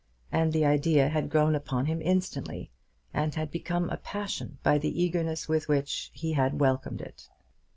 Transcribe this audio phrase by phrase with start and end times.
[0.31, 2.71] And the idea had grown upon him instantly,
[3.13, 7.29] and had become a passion by the eagerness with which he had welcomed it.